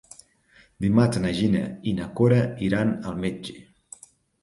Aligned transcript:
Dimarts 0.85 1.21
na 1.27 1.35
Gina 1.41 1.63
i 1.93 1.95
na 2.01 2.09
Cora 2.21 2.43
iran 2.71 2.99
al 3.11 3.25
metge. 3.25 3.59